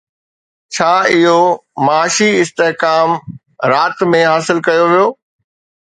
[0.73, 1.37] ڇا اهو
[1.85, 3.09] معاشي استحڪام
[3.73, 5.07] رات ۾ حاصل ڪيو ويو؟